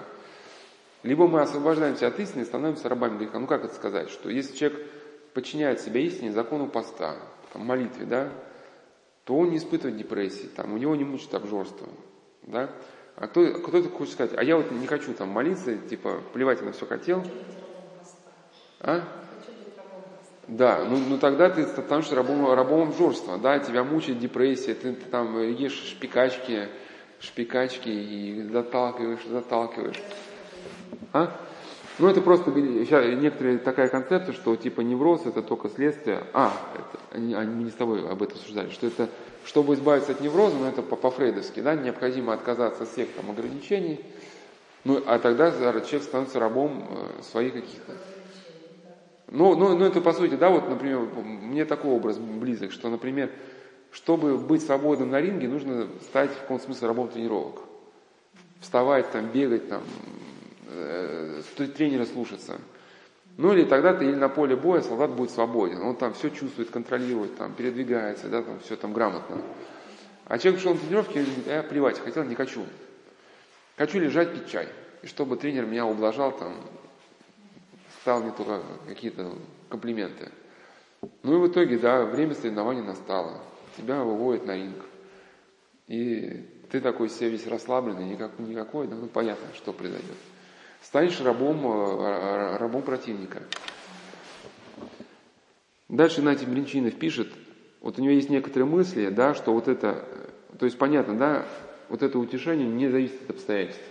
Либо 1.03 1.27
мы 1.27 1.41
освобождаемся 1.41 2.07
от 2.07 2.19
истины 2.19 2.41
и 2.41 2.45
становимся 2.45 2.89
рабами 2.89 3.17
греха. 3.17 3.39
Ну 3.39 3.47
как 3.47 3.63
это 3.63 3.73
сказать? 3.73 4.09
Что 4.09 4.29
если 4.29 4.55
человек 4.55 4.85
подчиняет 5.33 5.79
себя 5.79 6.01
истине, 6.01 6.33
закону 6.33 6.67
поста, 6.67 7.15
там, 7.53 7.65
молитве, 7.65 8.05
да, 8.05 8.29
то 9.25 9.37
он 9.37 9.49
не 9.49 9.57
испытывает 9.57 9.97
депрессии, 9.97 10.47
там, 10.47 10.73
у 10.73 10.77
него 10.77 10.95
не 10.95 11.03
мучит 11.03 11.33
обжорство. 11.33 11.87
Да? 12.43 12.69
А 13.15 13.27
кто, 13.27 13.45
кто-то 13.53 13.89
хочет 13.89 14.13
сказать, 14.13 14.33
а 14.37 14.43
я 14.43 14.57
вот 14.57 14.71
не 14.71 14.87
хочу 14.87 15.13
там 15.13 15.29
молиться, 15.29 15.77
типа, 15.77 16.21
плевать 16.33 16.61
на 16.61 16.71
все 16.71 16.85
хотел. 16.85 17.23
А? 18.79 19.03
Да, 20.47 20.83
ну, 20.83 20.97
ну 20.97 21.17
тогда 21.17 21.49
ты 21.49 21.65
становишься 21.65 22.15
рабом, 22.15 22.51
рабом 22.51 22.89
обжорства, 22.89 23.37
да, 23.37 23.59
тебя 23.59 23.83
мучает 23.83 24.19
депрессия, 24.19 24.73
ты, 24.73 24.93
ты 24.93 25.09
там 25.09 25.39
ешь 25.41 25.91
шпикачки, 25.91 26.67
шпикачки 27.19 27.89
и 27.89 28.43
заталкиваешь, 28.51 29.25
заталкиваешь. 29.27 30.01
А? 31.13 31.31
Ну, 31.99 32.07
это 32.07 32.21
просто 32.21 32.51
некоторые 32.51 33.57
такая 33.57 33.87
концепция, 33.87 34.33
что 34.33 34.55
типа 34.55 34.81
невроз 34.81 35.25
это 35.25 35.41
только 35.41 35.69
следствие. 35.69 36.23
А, 36.33 36.53
это, 36.73 37.17
они, 37.17 37.33
они 37.33 37.65
не 37.65 37.69
с 37.69 37.75
тобой 37.75 38.07
об 38.09 38.23
этом 38.23 38.37
обсуждали, 38.37 38.69
что 38.69 38.87
это 38.87 39.09
чтобы 39.45 39.73
избавиться 39.73 40.11
от 40.11 40.21
невроза, 40.21 40.55
ну 40.55 40.67
это 40.67 40.81
по-фрейдовски, 40.81 41.61
да, 41.61 41.75
необходимо 41.75 42.33
отказаться 42.33 42.83
от 42.83 42.89
всех 42.89 43.09
там 43.09 43.31
ограничений, 43.31 43.99
ну, 44.83 45.01
а 45.05 45.19
тогда 45.19 45.51
человек 45.51 46.03
становится 46.03 46.39
рабом 46.39 46.87
э, 46.89 47.23
своих 47.23 47.53
каких-то. 47.53 47.93
Ну, 49.29 49.55
ну, 49.55 49.77
ну, 49.77 49.85
это 49.85 50.01
по 50.01 50.13
сути, 50.13 50.35
да, 50.35 50.49
вот, 50.49 50.69
например, 50.69 50.99
мне 51.23 51.65
такой 51.65 51.91
образ 51.91 52.17
близок, 52.17 52.71
что, 52.71 52.89
например, 52.89 53.31
чтобы 53.91 54.37
быть 54.37 54.63
свободным 54.63 55.11
на 55.11 55.21
ринге, 55.21 55.47
нужно 55.47 55.87
стать 56.01 56.31
в 56.31 56.41
каком-то 56.41 56.65
смысле 56.65 56.87
рабом 56.87 57.09
тренировок. 57.09 57.61
Вставать, 58.59 59.11
там, 59.11 59.27
бегать, 59.27 59.69
там, 59.69 59.81
тренера 61.55 62.05
слушаться. 62.05 62.59
Ну 63.37 63.53
или 63.53 63.63
тогда 63.63 63.93
ты 63.93 64.05
или 64.05 64.15
на 64.15 64.29
поле 64.29 64.55
боя 64.55 64.81
солдат 64.81 65.11
будет 65.11 65.31
свободен. 65.31 65.81
Он 65.81 65.95
там 65.95 66.13
все 66.13 66.29
чувствует, 66.29 66.69
контролирует, 66.69 67.37
там, 67.37 67.53
передвигается, 67.53 68.27
да, 68.27 68.41
там 68.41 68.59
все 68.59 68.75
там 68.75 68.93
грамотно. 68.93 69.41
А 70.25 70.37
человек 70.37 70.61
пришел 70.61 70.75
на 70.75 71.03
говорит, 71.03 71.47
я 71.47 71.63
плевать, 71.63 71.99
хотел, 71.99 72.23
не 72.23 72.35
хочу. 72.35 72.65
Хочу 73.77 73.99
лежать, 73.99 74.33
пить 74.33 74.49
чай. 74.49 74.67
И 75.01 75.07
чтобы 75.07 75.37
тренер 75.37 75.65
меня 75.65 75.85
ублажал, 75.85 76.37
там, 76.37 76.55
стал 78.01 78.21
мне 78.21 78.31
только 78.31 78.61
какие-то 78.87 79.33
комплименты. 79.69 80.29
Ну 81.23 81.35
и 81.35 81.47
в 81.47 81.51
итоге, 81.51 81.79
да, 81.79 82.05
время 82.05 82.35
соревнований 82.35 82.83
настало. 82.83 83.41
Тебя 83.77 84.03
выводят 84.03 84.45
на 84.45 84.55
ринг. 84.55 84.85
И 85.87 86.47
ты 86.69 86.79
такой 86.79 87.09
себе 87.09 87.29
весь 87.29 87.47
расслабленный, 87.47 88.05
никак, 88.05 88.37
никакой, 88.39 88.87
да, 88.87 88.95
ну 88.95 89.07
понятно, 89.07 89.47
что 89.55 89.73
произойдет 89.73 90.17
станешь 90.81 91.21
рабом, 91.21 91.65
э, 91.65 92.57
рабом 92.57 92.81
противника. 92.81 93.43
Дальше 95.87 96.21
Игнатий 96.21 96.47
Блинчинов 96.47 96.95
пишет, 96.95 97.31
вот 97.81 97.99
у 97.99 98.01
него 98.01 98.13
есть 98.13 98.29
некоторые 98.29 98.67
мысли, 98.67 99.09
да, 99.09 99.33
что 99.33 99.53
вот 99.53 99.67
это, 99.67 100.05
то 100.57 100.65
есть 100.65 100.77
понятно, 100.77 101.17
да, 101.17 101.45
вот 101.89 102.01
это 102.01 102.17
утешение 102.17 102.67
не 102.67 102.87
зависит 102.87 103.21
от 103.23 103.31
обстоятельств. 103.31 103.81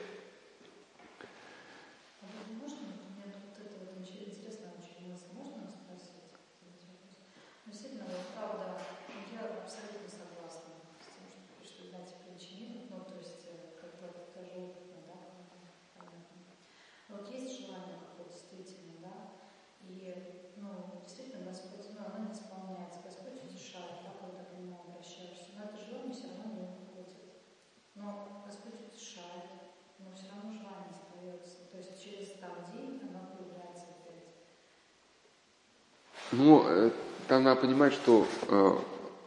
Ну, 36.43 36.65
э, 36.67 36.91
там 37.29 37.45
надо 37.45 37.61
понимать, 37.61 37.93
что 37.93 38.27
э, 38.49 38.73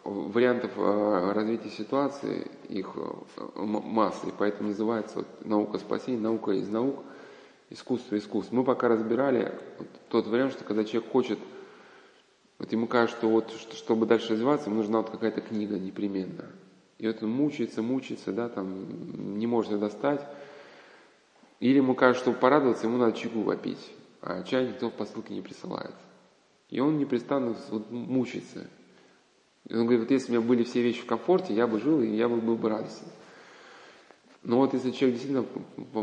вариантов 0.04 0.72
э, 0.78 1.32
развития 1.36 1.70
ситуации, 1.70 2.48
их 2.70 2.96
масса, 3.56 4.28
и 4.28 4.32
поэтому 4.36 4.70
называется 4.70 5.18
вот, 5.18 5.28
наука 5.46 5.78
спасения, 5.78 6.18
наука 6.18 6.54
из 6.54 6.68
наук, 6.70 7.04
искусство 7.70 8.18
искусств. 8.18 8.52
Мы 8.52 8.64
пока 8.64 8.88
разбирали 8.88 9.54
вот, 9.78 9.88
тот 10.10 10.28
вариант, 10.28 10.54
что 10.54 10.64
когда 10.64 10.84
человек 10.84 11.12
хочет, 11.12 11.38
вот 12.58 12.72
ему 12.72 12.88
кажется, 12.88 13.16
что 13.16 13.30
вот 13.30 13.52
чтобы 13.74 14.08
дальше 14.08 14.34
развиваться, 14.34 14.72
ему 14.72 14.78
нужна 14.78 15.02
вот 15.02 15.12
какая-то 15.12 15.42
книга 15.42 15.78
непременно. 15.78 16.46
И 16.98 17.06
вот 17.06 17.22
он 17.22 17.30
мучается, 17.30 17.84
мучается, 17.84 18.32
да, 18.32 18.50
там 18.50 19.38
не 19.38 19.46
может 19.46 19.72
ее 19.72 19.78
достать. 19.78 20.26
Или 21.60 21.78
ему 21.78 21.94
кажется, 21.94 22.24
чтобы 22.24 22.40
порадоваться, 22.40 22.88
ему 22.88 22.98
надо 22.98 23.16
чайку 23.16 23.44
попить, 23.44 23.92
а 24.22 24.42
чай 24.42 24.68
никто 24.68 24.90
в 24.90 24.94
посылке 24.94 25.36
не 25.36 25.42
присылает. 25.42 25.94
И 26.74 26.80
он 26.80 26.98
непрестанно 26.98 27.56
вот, 27.70 27.92
мучается. 27.92 28.68
И 29.68 29.76
он 29.76 29.82
говорит, 29.82 30.02
вот 30.02 30.12
если 30.12 30.32
у 30.32 30.40
меня 30.40 30.48
были 30.48 30.64
все 30.64 30.82
вещи 30.82 31.04
в 31.04 31.06
комфорте, 31.06 31.54
я 31.54 31.68
бы 31.68 31.80
жил, 31.80 32.02
и 32.02 32.08
я 32.08 32.28
бы 32.28 32.38
был 32.38 32.56
бы 32.56 32.68
радостен. 32.68 33.06
Но 34.42 34.58
вот 34.58 34.74
если 34.74 34.90
человек 34.90 35.20
действительно 35.20 35.46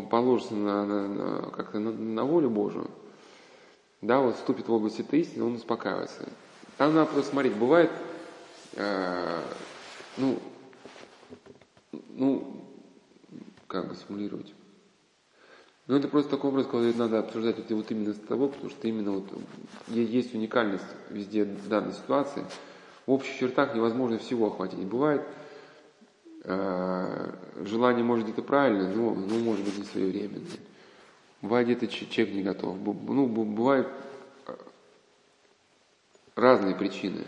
положится 0.08 0.54
на, 0.54 0.86
на, 0.86 1.08
на, 1.08 1.50
как-то 1.50 1.80
на, 1.80 1.90
на 1.90 2.24
волю 2.24 2.50
Божию, 2.50 2.88
да, 4.00 4.20
вот 4.20 4.36
вступит 4.36 4.68
в 4.68 4.72
область 4.72 5.00
этой 5.00 5.22
истины, 5.22 5.42
он 5.42 5.56
успокаивается. 5.56 6.28
Там 6.76 6.94
надо 6.94 7.10
просто 7.10 7.32
смотреть, 7.32 7.56
бывает, 7.56 7.90
э, 8.76 9.42
ну, 10.18 10.38
ну, 12.10 12.64
как 13.66 13.88
бы 13.88 13.96
симулировать. 13.96 14.54
Ну, 15.90 15.96
это 15.96 16.08
просто 16.08 16.30
такой 16.30 16.50
образ, 16.50 16.66
когда 16.66 16.96
надо 16.96 17.18
обсуждать 17.18 17.58
это 17.58 17.74
вот 17.74 17.90
именно 17.90 18.14
с 18.14 18.18
тобой, 18.18 18.48
потому 18.48 18.70
что 18.70 18.86
именно 18.86 19.12
вот 19.12 19.26
есть 19.88 20.34
уникальность 20.34 20.84
везде 21.10 21.44
данной 21.44 21.92
ситуации– 21.92 22.44
в 23.10 23.12
общих 23.12 23.36
чертах 23.38 23.74
невозможно 23.74 24.18
всего 24.18 24.46
охватить. 24.46 24.78
Бывает, 24.78 25.22
э, 26.44 27.32
желание 27.64 28.04
может 28.04 28.26
где-то 28.26 28.42
правильное, 28.42 28.94
но, 28.94 29.14
но 29.14 29.34
может 29.40 29.64
быть 29.64 29.78
не 29.78 29.84
своевременное. 29.84 30.46
Бывает 31.42 31.66
где-то 31.66 31.88
человек 31.88 32.34
не 32.36 32.42
готов. 32.44 32.76
Ну, 32.78 33.26
бывают 33.26 33.88
э, 34.46 34.54
разные 36.36 36.76
причины. 36.76 37.24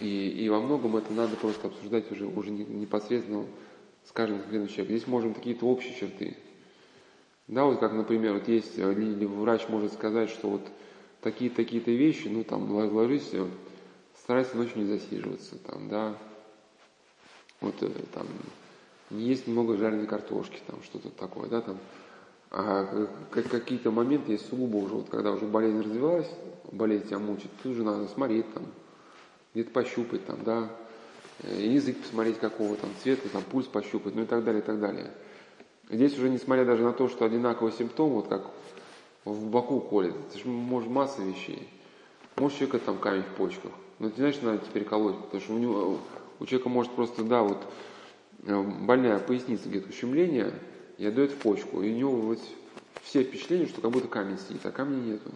И, 0.00 0.28
и 0.28 0.48
во 0.50 0.60
многом 0.60 0.96
это 0.96 1.10
надо 1.14 1.34
просто 1.36 1.68
обсуждать 1.68 2.12
уже, 2.12 2.26
уже 2.26 2.50
непосредственно 2.50 3.46
с 4.04 4.12
каждым 4.12 4.40
конкретным 4.40 4.68
человеком. 4.68 4.96
Здесь 4.96 5.08
можем 5.08 5.32
какие-то 5.32 5.64
общие 5.64 5.94
черты. 5.94 6.36
Да, 7.46 7.64
вот 7.64 7.78
как, 7.78 7.92
например, 7.92 8.34
вот 8.34 8.48
есть, 8.48 8.78
э, 8.78 9.26
врач 9.26 9.68
может 9.68 9.92
сказать, 9.92 10.30
что 10.30 10.48
вот 10.48 10.62
такие-такие-то 11.20 11.90
вещи, 11.90 12.28
ну 12.28 12.42
там, 12.42 12.70
ложись 12.70 13.32
старайся 14.24 14.56
ночью 14.56 14.78
не 14.78 14.86
засиживаться, 14.86 15.58
там, 15.58 15.88
да, 15.90 16.14
вот 17.60 17.74
э, 17.82 17.90
там, 18.14 18.26
не 19.10 19.24
есть 19.24 19.46
много 19.46 19.76
жареной 19.76 20.06
картошки, 20.06 20.60
там, 20.66 20.82
что-то 20.82 21.10
такое, 21.10 21.48
да, 21.48 21.60
там, 21.60 21.78
а 22.50 23.08
какие-то 23.30 23.90
моменты 23.90 24.32
есть 24.32 24.48
сугубо 24.48 24.76
уже, 24.76 24.94
вот 24.94 25.10
когда 25.10 25.32
уже 25.32 25.44
болезнь 25.44 25.82
развилась, 25.82 26.30
болезнь 26.72 27.08
тебя 27.08 27.18
мучит, 27.18 27.50
тут 27.62 27.72
уже 27.72 27.82
надо 27.82 28.08
смотреть 28.08 28.50
там, 28.54 28.64
где-то 29.52 29.70
пощупать 29.70 30.24
там, 30.24 30.42
да, 30.44 30.70
э, 31.42 31.66
язык 31.66 31.98
посмотреть 31.98 32.38
какого 32.38 32.76
там 32.76 32.88
цвета, 33.02 33.28
там 33.28 33.42
пульс 33.42 33.66
пощупать, 33.66 34.14
ну 34.14 34.22
и 34.22 34.26
так 34.26 34.42
далее, 34.44 34.62
и 34.62 34.64
так 34.64 34.80
далее. 34.80 35.10
Здесь 35.90 36.16
уже 36.18 36.30
несмотря 36.30 36.64
даже 36.64 36.82
на 36.82 36.92
то, 36.92 37.08
что 37.08 37.24
одинаковый 37.24 37.72
симптом, 37.72 38.10
вот 38.10 38.28
как 38.28 38.50
в 39.24 39.46
боку 39.46 39.80
колет, 39.80 40.14
это 40.28 40.38
же 40.38 40.48
может 40.48 40.88
масса 40.90 41.22
вещей. 41.22 41.68
Может 42.36 42.58
человека 42.58 42.78
там 42.80 42.98
камень 42.98 43.22
в 43.22 43.36
почках, 43.36 43.70
ну, 43.98 44.10
ты 44.10 44.16
знаешь, 44.16 44.40
надо 44.42 44.58
теперь 44.58 44.84
колоть, 44.84 45.16
потому 45.16 45.40
что 45.40 45.54
у, 45.54 45.58
него, 45.58 45.98
у 46.40 46.46
человека 46.46 46.68
может 46.68 46.92
просто, 46.92 47.22
да, 47.22 47.42
вот 47.42 47.62
э, 48.42 48.62
больная 48.62 49.18
поясница 49.20 49.68
где-то 49.68 49.90
ущемление, 49.90 50.52
и 50.98 51.06
отдает 51.06 51.32
в 51.32 51.36
почку, 51.36 51.82
и 51.82 51.92
у 51.92 51.96
него 51.96 52.12
вот 52.12 52.40
все 53.02 53.22
впечатления, 53.22 53.66
что 53.66 53.80
как 53.80 53.90
будто 53.90 54.08
камень 54.08 54.38
сидит, 54.38 54.64
а 54.66 54.72
камня 54.72 54.96
нету. 54.96 55.30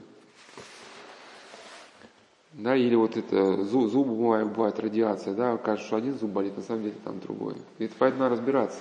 Да, 2.53 2.75
или 2.75 2.95
вот 2.95 3.17
это 3.17 3.63
зуб, 3.63 3.91
зубы 3.91 4.15
бывает, 4.15 4.49
бывает 4.49 4.81
радиация, 4.81 5.35
да, 5.35 5.57
кажется, 5.57 5.87
что 5.87 5.97
один 5.97 6.19
зуб 6.19 6.31
болит, 6.31 6.57
на 6.57 6.63
самом 6.63 6.83
деле 6.83 6.97
там 7.05 7.21
другой. 7.21 7.57
И 7.79 7.85
это 7.85 7.95
поэтому 7.99 8.25
надо 8.25 8.37
разбираться. 8.37 8.79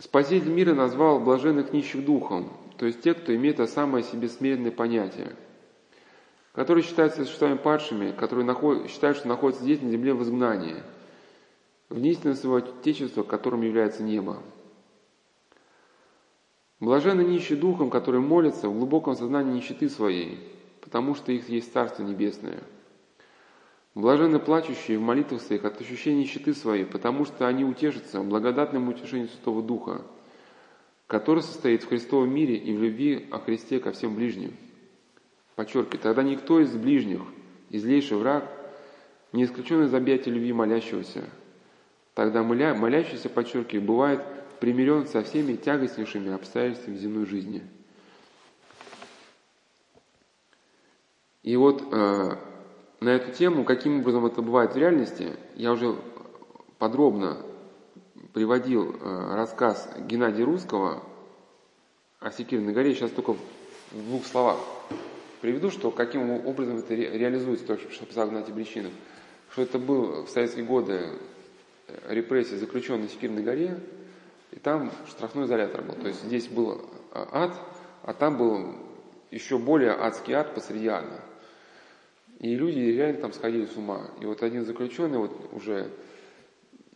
Спаситель 0.00 0.50
мира 0.50 0.74
назвал 0.74 1.20
блаженных 1.20 1.72
нищих 1.72 2.04
духом, 2.04 2.52
то 2.76 2.86
есть 2.86 3.00
те, 3.02 3.14
кто 3.14 3.32
имеет 3.34 3.60
это 3.60 3.70
самое 3.70 4.02
себе 4.02 4.28
смиренное 4.28 4.72
понятие– 4.72 5.36
которые 6.52 6.84
считаются 6.84 7.24
существами 7.24 7.56
падшими, 7.56 8.12
которые 8.12 8.44
наход... 8.44 8.88
считают, 8.90 9.16
что 9.16 9.28
находятся 9.28 9.62
здесь, 9.62 9.80
на 9.80 9.90
земле, 9.90 10.14
в 10.14 10.22
изгнании, 10.22 10.82
вне 11.88 12.10
истины 12.10 12.34
своего 12.34 12.56
Отечества, 12.56 13.22
которым 13.22 13.62
является 13.62 14.02
небо. 14.02 14.42
Блаженны 16.80 17.22
нищие 17.22 17.58
духом, 17.58 17.90
которые 17.90 18.22
молятся 18.22 18.68
в 18.68 18.76
глубоком 18.76 19.14
сознании 19.14 19.54
нищеты 19.54 19.88
своей, 19.88 20.38
потому 20.80 21.14
что 21.14 21.30
их 21.30 21.48
есть 21.48 21.72
Царство 21.72 22.02
Небесное. 22.02 22.62
Блаженны 23.94 24.38
плачущие 24.38 24.98
в 24.98 25.02
молитвах 25.02 25.42
своих 25.42 25.64
от 25.64 25.80
ощущения 25.80 26.20
нищеты 26.20 26.54
своей, 26.54 26.84
потому 26.84 27.24
что 27.24 27.48
они 27.48 27.64
утешатся 27.64 28.22
благодатным 28.22 28.88
утешением 28.88 29.28
Святого 29.28 29.62
Духа, 29.62 30.02
который 31.08 31.42
состоит 31.42 31.82
в 31.82 31.88
Христовом 31.88 32.32
мире 32.32 32.56
и 32.56 32.72
в 32.72 32.80
любви 32.80 33.26
о 33.32 33.40
Христе 33.40 33.80
ко 33.80 33.90
всем 33.90 34.14
ближним. 34.14 34.56
Подчеркиваю, 35.56 36.00
тогда 36.00 36.22
никто 36.22 36.60
из 36.60 36.72
ближних, 36.72 37.22
излейший 37.70 38.16
враг, 38.16 38.48
не 39.32 39.44
исключен 39.44 39.82
из 39.82 39.92
объятия 39.92 40.30
любви 40.30 40.52
молящегося. 40.52 41.28
Тогда 42.14 42.44
моля, 42.44 42.74
молящийся, 42.74 43.28
подчеркиваю, 43.28 43.84
бывает 43.84 44.22
примирен 44.60 45.06
со 45.08 45.24
всеми 45.24 45.56
тягостнейшими 45.56 46.32
обстоятельствами 46.32 46.96
земной 46.96 47.26
жизни. 47.26 47.62
И 51.42 51.56
вот 51.56 51.82
э, 51.90 52.36
на 53.00 53.10
эту 53.10 53.32
тему, 53.32 53.64
каким 53.64 54.00
образом 54.00 54.26
это 54.26 54.42
бывает 54.42 54.74
в 54.74 54.76
реальности, 54.76 55.36
я 55.56 55.72
уже 55.72 55.96
подробно 56.78 57.38
приводил 58.34 58.94
э, 58.94 59.34
рассказ 59.34 59.90
Геннадия 60.00 60.44
Русского 60.44 61.02
о 62.20 62.30
Секирной 62.30 62.72
горе, 62.72 62.94
сейчас 62.94 63.10
только 63.10 63.32
в 63.32 64.04
двух 64.06 64.26
словах 64.26 64.58
приведу, 65.40 65.70
что 65.70 65.90
каким 65.90 66.30
образом 66.46 66.78
это 66.78 66.94
реализуется, 66.94 67.66
то, 67.66 67.78
чтобы 67.78 68.12
загнать 68.12 68.48
Обречинов. 68.48 68.92
Что 69.52 69.62
это 69.62 69.78
был 69.78 70.24
в 70.24 70.28
советские 70.28 70.64
годы 70.64 71.18
э, 71.88 72.14
репрессии 72.14 72.56
заключенный 72.56 73.08
в 73.08 73.12
Секирной 73.12 73.42
горе, 73.42 73.80
и 74.52 74.58
там 74.58 74.92
штрафной 75.08 75.46
изолятор 75.46 75.82
был. 75.82 75.94
То 75.94 76.08
есть 76.08 76.22
здесь 76.24 76.48
был 76.48 76.82
а, 77.12 77.44
ад, 77.44 77.54
а 78.02 78.12
там 78.12 78.36
был 78.36 78.74
еще 79.30 79.58
более 79.58 79.92
адский 79.92 80.34
ад 80.34 80.54
посреди 80.54 80.88
ада. 80.88 81.20
И 82.40 82.56
люди 82.56 82.78
реально 82.78 83.20
там 83.20 83.32
сходили 83.34 83.66
с 83.66 83.76
ума. 83.76 84.10
И 84.18 84.24
вот 84.24 84.42
один 84.42 84.64
заключенный 84.64 85.18
вот 85.18 85.52
уже 85.52 85.90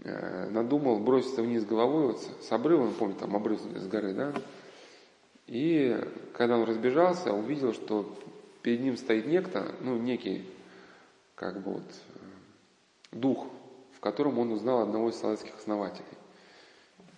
э, 0.03 0.49
надумал 0.49 0.99
броситься 0.99 1.43
вниз 1.43 1.67
головой 1.67 2.07
вот 2.09 2.21
с 2.41 2.51
обрыва, 2.51 2.91
помните, 2.99 3.21
там 3.21 3.37
обрыв 3.37 3.61
с 3.61 3.87
горы, 3.87 4.15
да? 4.15 4.33
И 5.47 6.03
когда 6.33 6.57
он 6.57 6.65
разбежался, 6.65 7.35
увидел, 7.35 7.75
что 7.75 8.19
перед 8.63 8.81
ним 8.81 8.97
стоит 8.97 9.27
некто, 9.27 9.75
ну, 9.83 9.99
некий, 9.99 10.47
как 11.35 11.63
бы 11.63 11.75
вот, 11.75 11.83
э, 11.83 12.19
дух, 13.13 13.47
в 13.93 14.01
котором 14.01 14.39
он 14.39 14.51
узнал 14.51 14.81
одного 14.81 15.11
из 15.11 15.17
советских 15.17 15.55
основателей. 15.57 16.07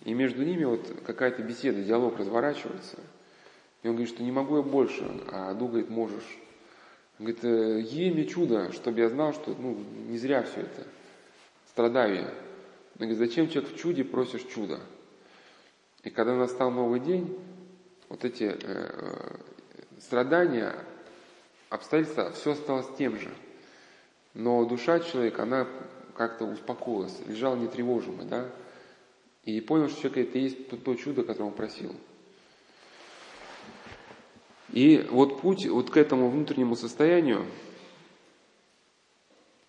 И 0.03 0.13
между 0.13 0.43
ними 0.43 0.65
вот 0.65 0.85
какая-то 1.05 1.43
беседа, 1.43 1.81
диалог 1.81 2.19
разворачивается. 2.19 2.97
И 3.83 3.87
он 3.87 3.95
говорит, 3.95 4.13
что 4.13 4.21
не 4.21 4.33
могу 4.33 4.57
я 4.57 4.63
больше, 4.63 5.09
а 5.31 5.53
дух 5.53 5.69
говорит, 5.69 5.89
можешь. 5.89 6.39
Говорит, 7.19 7.43
«Э, 7.43 7.81
ей 7.81 8.11
мне 8.11 8.25
чудо, 8.25 8.71
чтобы 8.71 8.99
я 8.99 9.09
знал, 9.09 9.33
что 9.33 9.55
ну, 9.57 9.75
не 10.07 10.17
зря 10.17 10.43
все 10.43 10.61
это. 10.61 10.85
Страдаю 11.69 12.15
я. 12.15 12.27
Он 12.99 13.07
говорит, 13.07 13.17
зачем 13.17 13.49
человек 13.49 13.71
в 13.73 13.77
чуде 13.77 14.03
просишь 14.03 14.43
чуда? 14.43 14.79
И 16.03 16.09
когда 16.09 16.35
настал 16.35 16.71
новый 16.71 16.99
день, 16.99 17.37
вот 18.09 18.23
эти 18.23 18.43
э, 18.43 18.57
э 18.63 19.37
страдания, 19.99 20.75
обстоятельства, 21.69 22.31
все 22.31 22.51
осталось 22.51 22.87
тем 22.97 23.19
же. 23.19 23.29
Но 24.35 24.63
душа 24.65 24.99
человека, 24.99 25.43
она 25.43 25.67
как-то 26.15 26.45
успокоилась, 26.45 27.19
лежала 27.25 27.55
нетревожимая, 27.55 28.27
да, 28.27 28.49
и 29.43 29.59
понял, 29.61 29.89
что 29.89 30.01
человек 30.01 30.29
это 30.29 30.37
и 30.37 30.41
есть 30.41 30.69
то, 30.69 30.77
то 30.77 30.95
чудо, 30.95 31.23
которое 31.23 31.49
он 31.49 31.55
просил. 31.55 31.95
И 34.71 35.07
вот 35.11 35.41
путь 35.41 35.65
вот 35.67 35.89
к 35.89 35.97
этому 35.97 36.29
внутреннему 36.29 36.75
состоянию, 36.75 37.45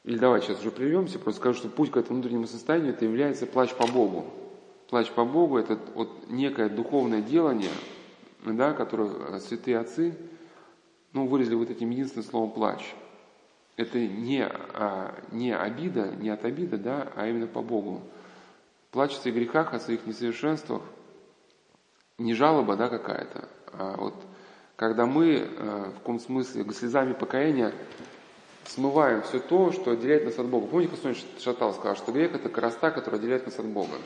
или 0.04 0.18
давай 0.18 0.40
сейчас 0.40 0.60
уже 0.60 0.70
прервемся, 0.70 1.18
просто 1.18 1.40
скажу, 1.40 1.58
что 1.58 1.68
путь 1.68 1.90
к 1.90 1.96
этому 1.96 2.20
внутреннему 2.20 2.46
состоянию, 2.46 2.94
это 2.94 3.04
является 3.04 3.46
плач 3.46 3.74
по 3.74 3.86
Богу. 3.86 4.26
Плач 4.88 5.10
по 5.10 5.24
Богу– 5.24 5.58
это 5.58 5.78
вот 5.94 6.28
некое 6.28 6.68
духовное 6.68 7.20
делание, 7.20 7.70
да, 8.44 8.72
которое 8.72 9.38
святые 9.40 9.78
отцы 9.78 10.16
ну, 11.12 11.26
выразили 11.26 11.54
вот 11.54 11.70
этим 11.70 11.90
единственным 11.90 12.24
словом 12.24 12.50
«плач». 12.52 12.94
Это 13.76 13.98
не, 13.98 14.44
а, 14.44 15.14
не 15.30 15.54
обида, 15.54 16.10
не 16.16 16.30
от 16.30 16.44
обиды, 16.44 16.78
да, 16.78 17.12
а 17.14 17.28
именно 17.28 17.46
по 17.46 17.62
Богу. 17.62 18.02
Плач 18.90 19.12
о 19.12 19.20
своих 19.20 19.36
грехах, 19.36 19.72
о 19.72 19.78
своих 19.78 20.04
несовершенствах, 20.06 20.82
не 22.16 22.34
жалоба, 22.34 22.76
да, 22.76 22.88
какая-то, 22.88 23.48
а 23.72 23.96
вот 23.96 24.14
когда 24.78 25.06
мы 25.06 25.38
э, 25.38 25.90
в 25.90 25.98
каком 25.98 26.20
смысле 26.20 26.64
слезами 26.72 27.12
покаяния 27.12 27.74
смываем 28.64 29.22
все 29.22 29.40
то, 29.40 29.72
что 29.72 29.90
отделяет 29.90 30.24
нас 30.24 30.38
от 30.38 30.46
Бога. 30.46 30.68
Помните, 30.68 30.94
Христос 30.94 31.42
Шатал 31.42 31.74
сказал, 31.74 31.96
что 31.96 32.12
грех– 32.12 32.32
это 32.36 32.48
короста, 32.48 32.92
которая 32.92 33.20
отделяет 33.20 33.44
нас 33.44 33.58
от 33.58 33.66
Бога. 33.66 33.96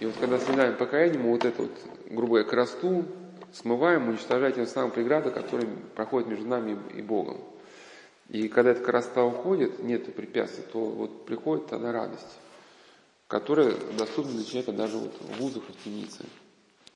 И 0.00 0.04
вот 0.04 0.16
когда 0.20 0.38
смываем 0.38 0.76
покаяние, 0.76 1.18
мы 1.18 1.30
вот 1.30 1.46
эту 1.46 1.62
вот 1.62 1.72
грубую 2.10 2.44
коросту 2.44 3.06
смываем, 3.54 4.06
уничтожая 4.06 4.52
тем 4.52 4.66
самым 4.66 4.90
преграды, 4.90 5.30
которые 5.30 5.66
проходят 5.94 6.28
между 6.28 6.46
нами 6.46 6.76
и 6.94 7.00
Богом. 7.00 7.38
И 8.28 8.48
когда 8.48 8.72
эта 8.72 8.84
короста 8.84 9.24
уходит, 9.24 9.82
нет 9.82 10.14
препятствий, 10.14 10.64
то 10.70 10.78
вот 10.78 11.24
приходит 11.24 11.68
тогда 11.68 11.90
радость, 11.90 12.38
которая 13.28 13.72
доступна 13.96 14.32
для 14.32 14.44
человека 14.44 14.72
даже 14.72 14.98
вот 14.98 15.14
в 15.18 15.40
вузах 15.40 15.62
в 15.66 15.84
темнице. 15.84 16.26